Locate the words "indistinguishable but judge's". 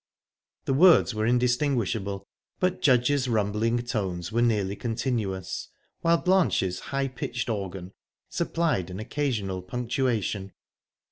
1.27-3.27